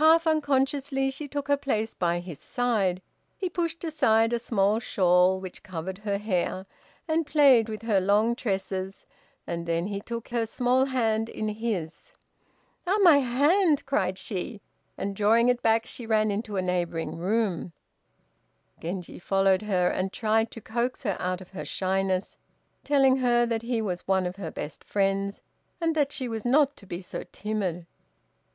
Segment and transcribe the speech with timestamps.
[0.00, 3.02] Half unconsciously she took her place by his side.
[3.36, 6.64] He pushed aside a small shawl which covered her hair,
[7.06, 9.04] and played with her long tresses,
[9.46, 12.14] and then he took her small hand in his.
[12.86, 14.62] "Ah, my hand!" cried she,
[14.96, 17.72] and drawing it back, she ran into a neighboring room.
[18.80, 22.38] Genji followed her, and tried to coax her out of her shyness,
[22.84, 25.42] telling her that he was one of her best friends,
[25.78, 27.84] and that she was not to be so timid.